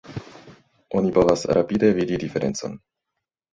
Oni 1.01 1.11
povas 1.17 1.45
rapide 1.59 1.93
vidi 2.01 2.19
diferencon. 2.27 2.77